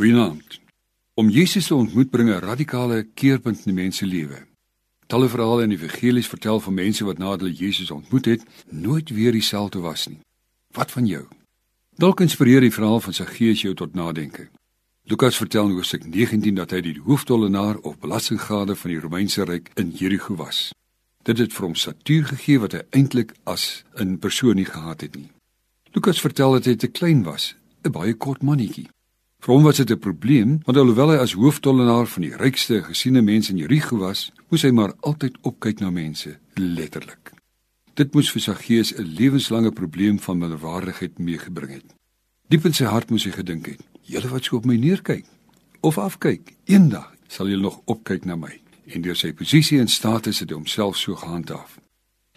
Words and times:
Goeienaand. 0.00 0.60
Om 1.14 1.28
Jesus 1.28 1.66
te 1.66 1.74
ontmoet 1.74 2.10
bring 2.10 2.28
'n 2.28 2.40
radikale 2.40 3.08
keerpunt 3.14 3.66
in 3.66 3.74
mense 3.74 4.06
lewe. 4.06 4.46
Talle 5.06 5.28
verhale 5.28 5.62
in 5.62 5.68
die 5.68 5.78
evangelies 5.78 6.28
vertel 6.28 6.60
van 6.60 6.74
mense 6.74 7.04
wat 7.04 7.18
nadat 7.18 7.40
hulle 7.40 7.54
Jesus 7.54 7.90
ontmoet 7.90 8.24
het, 8.24 8.42
nooit 8.70 9.10
weer 9.10 9.32
dieselfde 9.32 9.78
was 9.78 10.06
nie. 10.06 10.18
Wat 10.72 10.90
van 10.90 11.06
jou? 11.06 11.24
Dalk 11.96 12.20
inspireer 12.20 12.60
die 12.60 12.72
verhaal 12.72 13.00
van 13.00 13.12
Saggeus 13.12 13.60
jou 13.60 13.74
tot 13.74 13.94
nadenke. 13.94 14.48
Lukas 15.02 15.36
vertel 15.36 15.68
in 15.68 15.74
Hoofstuk 15.74 16.04
19 16.04 16.54
dat 16.54 16.70
hy 16.70 16.80
die 16.80 17.00
hooftollenaar 17.00 17.76
of 17.78 17.98
belastinggader 17.98 18.76
van 18.76 18.90
die 18.90 19.00
Romeinse 19.00 19.44
ryk 19.44 19.70
in 19.74 19.90
Jerigo 19.90 20.34
was. 20.34 20.72
Dit 21.22 21.38
het 21.38 21.52
vir 21.52 21.64
hom 21.64 21.74
statuur 21.74 22.24
gegee 22.24 22.58
wat 22.58 22.72
hy 22.72 22.80
eintlik 22.90 23.34
as 23.44 23.84
'n 23.94 24.18
persoon 24.18 24.56
nie 24.56 24.70
gehad 24.70 25.00
het 25.00 25.14
nie. 25.16 25.30
Lukas 25.92 26.20
vertel 26.20 26.52
dat 26.52 26.64
hy 26.64 26.74
te 26.76 26.88
klein 26.88 27.22
was, 27.22 27.54
'n 27.84 27.92
baie 27.92 28.14
kort 28.14 28.42
mannetjie. 28.42 28.88
Vir 29.40 29.54
hom 29.54 29.62
was 29.64 29.78
dit 29.80 29.90
'n 29.90 29.98
probleem, 29.98 30.60
want 30.64 30.76
alhoewel 30.76 31.10
hy 31.10 31.16
as 31.16 31.32
hooftollenaar 31.32 32.06
van 32.06 32.22
die 32.22 32.36
rykste 32.36 32.82
gesiene 32.82 33.22
mense 33.22 33.50
in 33.50 33.56
Jerigo 33.56 33.96
was, 33.96 34.30
moes 34.50 34.62
hy 34.62 34.70
maar 34.70 34.92
altyd 35.00 35.38
opkyk 35.40 35.80
na 35.80 35.90
mense, 35.90 36.38
letterlik. 36.54 37.32
Dit 37.94 38.12
moes 38.14 38.30
vir 38.30 38.40
Saggeus 38.40 38.92
'n 38.92 39.02
lewenslange 39.02 39.72
probleem 39.72 40.18
van 40.18 40.38
minderwaardigheid 40.38 41.18
meegebring 41.18 41.72
het. 41.72 41.94
Diep 42.48 42.64
in 42.64 42.72
sy 42.72 42.84
hart 42.84 43.10
moes 43.10 43.24
hy 43.24 43.30
gedink 43.30 43.66
het: 43.66 43.80
"Julle 44.02 44.28
wat 44.28 44.44
so 44.44 44.56
op 44.56 44.64
my 44.64 44.76
neerkyk 44.76 45.24
of 45.80 45.98
afkyk, 45.98 46.54
eendag 46.64 47.14
sal 47.28 47.48
julle 47.48 47.62
nog 47.62 47.80
opkyk 47.84 48.24
na 48.24 48.36
my." 48.36 48.60
En 48.86 49.00
deur 49.00 49.16
sy 49.16 49.32
posisie 49.32 49.80
en 49.80 49.88
status 49.88 50.38
het 50.40 50.50
hy 50.50 50.54
homself 50.56 50.96
so 50.96 51.14
gehandhaaf. 51.14 51.78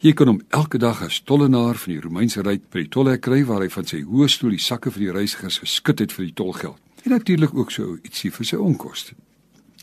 Jy 0.00 0.12
kon 0.12 0.26
hom 0.26 0.42
elke 0.48 0.78
dag 0.78 1.02
as 1.02 1.20
tollenaar 1.20 1.74
van 1.74 1.92
die 1.92 2.00
Romeinse 2.00 2.42
ryk 2.42 2.70
by 2.70 2.78
die 2.78 2.88
tolhek 2.88 3.20
kry 3.20 3.44
waar 3.44 3.60
hy 3.60 3.68
van 3.68 3.84
sy 3.86 4.02
hoë 4.02 4.28
stoel 4.28 4.50
die 4.50 4.58
sakke 4.58 4.90
vir 4.90 5.00
die 5.00 5.12
reisigers 5.12 5.58
geskit 5.58 5.98
het 5.98 6.12
vir 6.12 6.24
die 6.24 6.34
tolgeld 6.34 6.80
en 7.02 7.10
natuurlik 7.10 7.54
ook 7.54 7.70
so 7.70 7.98
ietsie 8.02 8.32
vir 8.32 8.46
sy 8.46 8.56
onkoste. 8.56 9.14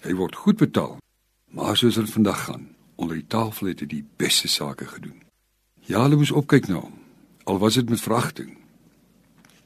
Hy 0.03 0.13
word 0.13 0.35
goed 0.35 0.57
betaal. 0.57 0.97
Maar 1.51 1.77
soos 1.77 1.95
dit 1.95 2.09
vandag 2.11 2.43
gaan, 2.43 2.67
onder 2.95 3.15
die 3.15 3.27
tafel 3.27 3.67
het 3.71 3.79
hy 3.79 3.87
die 3.87 4.05
beste 4.19 4.47
sake 4.47 4.85
gedoen. 4.85 5.23
Ja, 5.87 6.01
hulle 6.03 6.19
moes 6.19 6.31
opkyk 6.31 6.67
na 6.67 6.81
hom, 6.81 6.97
al 7.43 7.59
was 7.63 7.79
dit 7.79 7.89
met 7.89 8.01
veragting. 8.03 8.57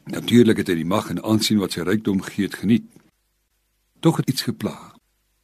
Natuurlik 0.04 0.62
het 0.62 0.70
hy 0.70 0.78
die 0.82 0.88
mag 0.88 1.10
en 1.10 1.24
aansien 1.24 1.60
wat 1.62 1.76
sy 1.76 1.86
rykdom 1.86 2.22
gegee 2.22 2.46
het 2.46 2.60
geniet. 2.62 2.86
Tog 4.00 4.22
het 4.22 4.30
iets 4.30 4.46
gepla. 4.46 4.76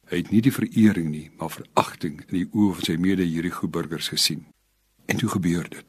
Hy 0.08 0.22
het 0.22 0.30
nie 0.30 0.40
die 0.42 0.54
verering 0.54 1.10
nie, 1.10 1.28
maar 1.38 1.52
veragting 1.52 2.22
in 2.28 2.34
die 2.40 2.48
oë 2.48 2.78
van 2.78 2.86
sy 2.86 2.96
mede-Jerigo 3.02 3.68
burgers 3.68 4.08
gesien. 4.08 4.46
En 5.06 5.18
toe 5.20 5.28
gebeur 5.28 5.68
dit. 5.68 5.84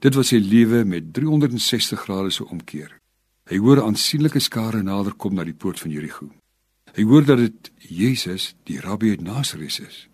Dit 0.00 0.14
was 0.14 0.30
sy 0.30 0.38
lewe 0.42 0.84
met 0.84 1.12
360 1.16 2.00
grade 2.04 2.30
se 2.30 2.44
omkeer. 2.44 2.92
Hy 3.46 3.60
hoor 3.62 3.78
aansienlike 3.84 4.40
skare 4.42 4.82
nader 4.82 5.14
kom 5.14 5.36
na 5.38 5.44
die 5.46 5.54
poort 5.54 5.78
van 5.78 5.92
Jerigo. 5.94 6.26
Hy 6.96 7.04
hoor 7.06 7.26
dat 7.28 7.38
dit 7.38 7.68
Jesus, 7.78 8.54
die 8.66 8.80
rabbi 8.82 9.12
uit 9.14 9.22
Nasaret 9.22 9.78
is. 9.84 10.08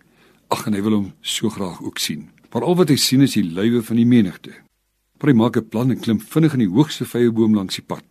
Ag 0.53 0.67
en 0.69 0.75
hy 0.77 0.83
wil 0.85 0.97
hom 0.99 1.07
so 1.21 1.49
graag 1.49 1.81
ook 1.81 1.97
sien. 1.97 2.27
Maar 2.53 2.67
al 2.67 2.77
wat 2.77 2.91
hy 2.93 2.97
sien 3.01 3.25
is 3.25 3.33
die 3.33 3.45
lywe 3.45 3.81
van 3.81 3.97
die 3.97 4.05
menigte. 4.05 4.53
Maar 5.17 5.31
hy 5.31 5.37
maak 5.39 5.57
'n 5.57 5.69
plan 5.69 5.89
en 5.89 5.99
klim 5.99 6.19
vinnig 6.19 6.53
in 6.53 6.59
die 6.59 6.73
hoogste 6.75 7.05
vyeboom 7.05 7.55
langs 7.55 7.75
die 7.75 7.85
pad. 7.85 8.05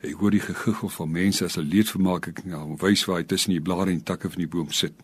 Hy 0.00 0.12
hoor 0.12 0.30
die 0.30 0.40
gegiggel 0.40 0.88
van 0.88 1.10
mense 1.10 1.44
as 1.44 1.58
'n 1.58 1.68
leedvermaking 1.68 2.44
na 2.44 2.64
hom 2.64 2.76
wys 2.76 3.04
waar 3.04 3.18
hy 3.20 3.24
tussen 3.24 3.52
die 3.52 3.60
blare 3.60 3.90
en 3.90 4.02
takke 4.02 4.30
van 4.30 4.38
die 4.38 4.48
boom 4.48 4.70
sit. 4.70 4.94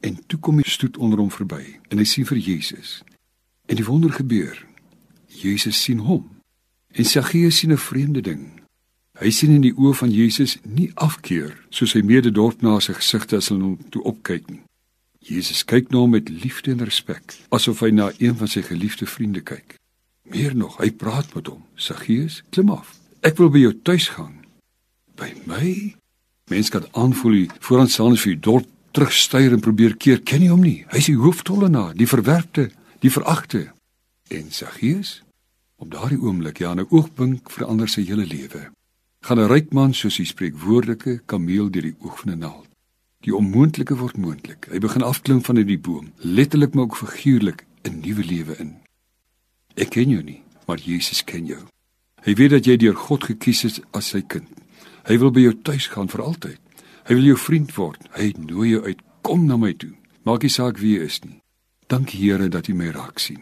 En 0.00 0.26
toe 0.26 0.40
kom 0.40 0.56
die 0.56 0.70
stoet 0.70 0.96
onder 0.96 1.18
hom 1.18 1.30
verby 1.30 1.78
en 1.88 1.98
hy 1.98 2.04
sien 2.04 2.26
vir 2.26 2.38
Jesus. 2.38 3.02
En 3.66 3.76
die 3.76 3.84
wonder 3.84 4.12
gebeur. 4.12 4.66
Jesus 5.28 5.82
sien 5.82 5.98
hom. 5.98 6.30
En 6.92 7.04
Saggeus 7.04 7.58
sien 7.58 7.72
'n 7.72 7.78
vreemde 7.78 8.20
ding. 8.20 8.63
Hy 9.22 9.30
sien 9.30 9.52
in 9.54 9.62
die 9.62 9.74
oë 9.78 9.94
van 9.94 10.10
Jesus 10.10 10.56
nie 10.66 10.88
afkeer 10.98 11.52
soos 11.70 11.92
sy 11.94 12.00
mededorpnaar 12.02 12.80
se 12.82 12.96
gesigte 12.96 13.38
as 13.38 13.52
hulle 13.52 13.62
hom 13.62 13.76
toe 13.94 14.02
opkyk 14.10 14.48
nie. 14.50 14.64
Jesus 15.24 15.62
kyk 15.70 15.92
na 15.92 16.02
hom 16.02 16.16
met 16.16 16.28
liefde 16.28 16.74
en 16.74 16.82
respek, 16.82 17.36
asof 17.54 17.84
hy 17.86 17.92
na 17.94 18.10
een 18.18 18.34
van 18.40 18.50
sy 18.50 18.64
geliefde 18.66 19.06
vriende 19.06 19.40
kyk. 19.46 19.78
Meer 20.34 20.56
nog, 20.58 20.80
hy 20.82 20.90
praat 20.90 21.30
met 21.36 21.46
hom. 21.46 21.62
Saggeus, 21.78 22.42
klim 22.50 22.74
af. 22.74 22.90
Ek 23.24 23.38
wil 23.38 23.52
by 23.54 23.62
jou 23.62 23.72
tuis 23.86 24.10
gaan. 24.16 24.34
By 25.16 25.30
my? 25.46 25.94
Mens 26.50 26.74
kan 26.74 26.90
aanvoel 26.98 27.38
hy 27.38 27.46
vooraanstaande 27.62 28.20
vir 28.20 28.34
die 28.34 28.44
dorp 28.50 28.68
terugstuur 28.94 29.54
en 29.54 29.62
probeer 29.62 29.94
keer. 29.94 30.20
Ken 30.26 30.42
jy 30.42 30.50
hom 30.50 30.66
nie? 30.66 30.80
Hy's 30.90 31.08
die 31.12 31.18
hooftollenaar, 31.22 31.94
die 31.96 32.10
verwerpte, 32.10 32.68
die 33.00 33.14
veragte. 33.14 33.68
En 34.34 34.50
Saggeus, 34.50 35.20
op 35.78 35.94
daardie 35.94 36.18
oomblik, 36.18 36.58
ja, 36.66 36.74
'n 36.74 36.88
oogwink 36.90 37.50
verander 37.50 37.88
sy 37.88 38.02
hele 38.02 38.26
lewe 38.26 38.72
gaan 39.24 39.40
'n 39.40 39.48
ryk 39.48 39.72
man 39.72 39.94
soos 39.94 40.16
die 40.20 40.26
spreekwoordelike 40.28 41.22
kameel 41.24 41.70
deur 41.70 41.86
die 41.88 41.96
oog 42.04 42.18
van 42.20 42.32
'n 42.32 42.38
naald. 42.38 42.68
Die 43.20 43.34
onmoontlike 43.34 43.96
word 43.96 44.16
moontlik. 44.16 44.66
Hy 44.70 44.78
begin 44.78 45.02
afklim 45.02 45.44
van 45.44 45.56
uit 45.56 45.66
die 45.66 45.78
boom, 45.78 46.12
letterlik 46.16 46.74
maar 46.74 46.84
ook 46.84 46.96
figuurlik 46.96 47.64
'n 47.82 48.00
nuwe 48.00 48.24
lewe 48.24 48.56
in. 48.58 48.76
Ek 49.74 49.88
ken 49.90 50.08
jou 50.08 50.22
nie, 50.22 50.42
maar 50.66 50.78
Jesus 50.78 51.24
ken 51.24 51.46
jou. 51.46 51.62
Hy 52.22 52.34
weet 52.34 52.50
dat 52.50 52.64
jy 52.64 52.76
deur 52.76 52.96
God 52.96 53.24
gekies 53.24 53.64
is 53.64 53.80
as 53.90 54.08
sy 54.08 54.22
kind. 54.22 54.48
Hy 55.04 55.18
wil 55.18 55.30
by 55.30 55.40
jou 55.40 55.54
tuis 55.62 55.86
gaan 55.86 56.08
vir 56.08 56.22
altyd. 56.22 56.60
Hy 57.04 57.14
wil 57.14 57.24
jou 57.24 57.36
vriend 57.36 57.74
word. 57.74 58.00
Hy 58.10 58.34
nooi 58.38 58.68
jou 58.70 58.84
uit. 58.84 59.02
Kom 59.22 59.46
na 59.46 59.56
my 59.56 59.72
toe. 59.72 59.92
Maak 60.22 60.42
nie 60.42 60.50
saak 60.50 60.78
wie 60.78 60.98
jy 60.98 61.04
is 61.04 61.20
nie. 61.24 61.40
Dankie 61.86 62.20
Here 62.20 62.48
dat 62.48 62.68
U 62.68 62.74
my 62.74 62.88
raak 62.88 63.18
sien. 63.18 63.40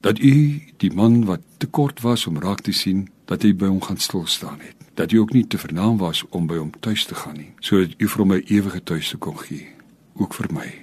Dat 0.00 0.18
U 0.18 0.60
die 0.76 0.92
man 0.92 1.24
wat 1.24 1.40
te 1.58 1.66
kort 1.66 2.00
was 2.00 2.26
om 2.26 2.38
raak 2.38 2.60
te 2.60 2.72
sien, 2.72 3.08
dat 3.24 3.42
hy 3.42 3.52
by 3.52 3.66
hom 3.66 3.80
gaan 3.80 3.98
stil 3.98 4.26
staan 4.26 4.60
het 4.60 4.79
dat 4.94 5.10
hy 5.10 5.18
ook 5.18 5.32
nie 5.32 5.46
te 5.46 5.58
vernaam 5.58 5.98
was 5.98 6.24
om 6.28 6.46
by 6.46 6.56
hom 6.56 6.72
tuis 6.80 7.04
te 7.04 7.14
gaan 7.14 7.36
nie 7.36 7.52
sodat 7.60 7.94
u 7.98 8.08
vir 8.08 8.26
'n 8.26 8.42
ewige 8.46 8.82
tuiste 8.82 9.16
kon 9.16 9.38
gee 9.38 9.68
ook 10.14 10.34
vir 10.34 10.52
my. 10.52 10.74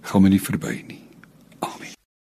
Gaan 0.00 0.22
my 0.22 0.28
nie 0.28 0.42
verby 0.42 0.84
nie 0.86 1.07